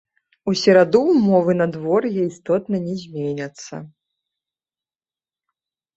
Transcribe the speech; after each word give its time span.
У 0.51 0.53
сераду 0.61 1.01
ўмовы 1.09 1.51
надвор'я 1.59 2.21
істотна 2.31 2.75
не 2.85 2.95
зменяцца. 3.05 3.85